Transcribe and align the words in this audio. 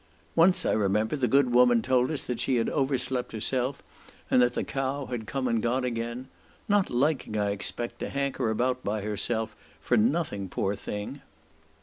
Once, 0.35 0.65
I 0.65 0.71
remember, 0.71 1.15
the 1.15 1.27
good 1.27 1.53
woman 1.53 1.83
told 1.83 2.09
us 2.09 2.23
that 2.23 2.39
she 2.39 2.55
had 2.55 2.71
overslept 2.71 3.33
herself, 3.33 3.83
and 4.31 4.41
that 4.41 4.55
the 4.55 4.63
cow 4.63 5.05
had 5.05 5.27
come 5.27 5.47
and 5.47 5.61
gone 5.61 5.83
again, 5.83 6.27
"not 6.67 6.89
liking, 6.89 7.37
I 7.37 7.51
expect, 7.51 7.99
to 7.99 8.09
hanker 8.09 8.49
about 8.49 8.83
by 8.83 9.01
herself 9.01 9.55
for 9.79 9.97
nothing, 9.97 10.49
poor 10.49 10.75
thing." 10.75 11.21